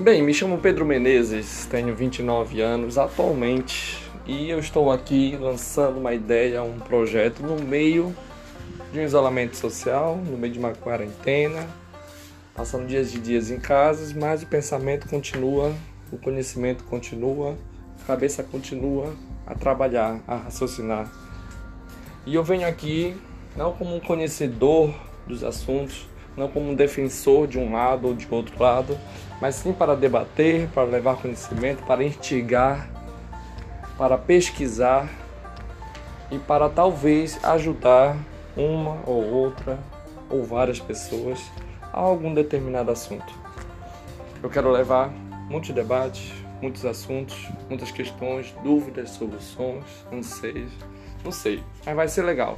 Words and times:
Bem, 0.00 0.22
me 0.22 0.32
chamo 0.32 0.58
Pedro 0.58 0.86
Menezes, 0.86 1.66
tenho 1.66 1.92
29 1.92 2.60
anos 2.60 2.96
atualmente 2.96 3.98
e 4.24 4.48
eu 4.48 4.60
estou 4.60 4.92
aqui 4.92 5.36
lançando 5.40 5.98
uma 5.98 6.14
ideia, 6.14 6.62
um 6.62 6.78
projeto 6.78 7.42
no 7.42 7.60
meio 7.60 8.14
de 8.92 9.00
um 9.00 9.02
isolamento 9.02 9.56
social, 9.56 10.16
no 10.16 10.38
meio 10.38 10.52
de 10.52 10.58
uma 10.60 10.72
quarentena, 10.72 11.66
passando 12.54 12.86
dias 12.86 13.12
e 13.12 13.18
dias 13.18 13.50
em 13.50 13.58
casa, 13.58 14.14
mas 14.16 14.40
o 14.44 14.46
pensamento 14.46 15.08
continua, 15.08 15.74
o 16.12 16.16
conhecimento 16.16 16.84
continua, 16.84 17.56
a 18.04 18.06
cabeça 18.06 18.44
continua 18.44 19.12
a 19.44 19.54
trabalhar, 19.56 20.20
a 20.28 20.36
raciocinar. 20.36 21.10
E 22.24 22.36
eu 22.36 22.44
venho 22.44 22.68
aqui 22.68 23.16
não 23.56 23.72
como 23.72 23.96
um 23.96 24.00
conhecedor 24.00 24.94
dos 25.26 25.42
assuntos, 25.42 26.06
não 26.38 26.48
como 26.48 26.70
um 26.70 26.74
defensor 26.74 27.46
de 27.46 27.58
um 27.58 27.72
lado 27.72 28.08
ou 28.08 28.14
de 28.14 28.26
outro 28.30 28.62
lado, 28.62 28.96
mas 29.40 29.56
sim 29.56 29.72
para 29.72 29.94
debater, 29.94 30.68
para 30.68 30.84
levar 30.84 31.16
conhecimento, 31.16 31.82
para 31.84 32.04
instigar, 32.04 32.88
para 33.98 34.16
pesquisar 34.16 35.08
e 36.30 36.38
para 36.38 36.68
talvez 36.68 37.42
ajudar 37.44 38.16
uma 38.56 38.98
ou 39.06 39.24
outra 39.24 39.78
ou 40.30 40.44
várias 40.44 40.78
pessoas 40.78 41.40
a 41.92 41.98
algum 41.98 42.32
determinado 42.32 42.90
assunto. 42.90 43.32
Eu 44.42 44.48
quero 44.48 44.70
levar 44.70 45.10
muitos 45.48 45.70
debates, 45.70 46.32
muitos 46.62 46.84
assuntos, 46.84 47.48
muitas 47.68 47.90
questões, 47.90 48.54
dúvidas, 48.62 49.10
soluções, 49.10 49.84
anseios, 50.12 50.70
não 51.24 51.32
sei, 51.32 51.62
mas 51.84 51.96
vai 51.96 52.08
ser 52.08 52.22
legal. 52.22 52.56